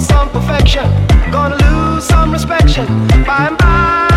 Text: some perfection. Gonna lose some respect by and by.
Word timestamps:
some 0.00 0.28
perfection. 0.30 0.84
Gonna 1.32 1.56
lose 1.56 2.04
some 2.04 2.30
respect 2.32 2.68
by 3.26 3.46
and 3.46 3.58
by. 3.58 4.07